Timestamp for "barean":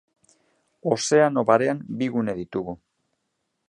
1.51-1.85